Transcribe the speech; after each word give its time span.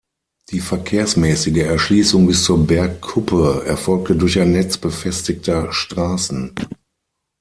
Die 0.49 0.61
verkehrsmäßige 0.61 1.57
Erschließung 1.57 2.25
bis 2.25 2.43
zur 2.45 2.65
Bergkuppe 2.65 3.61
erfolgte 3.67 4.15
durch 4.15 4.39
ein 4.39 4.51
Netz 4.51 4.79
befestigter 4.79 5.71
Straßen. 5.71 6.55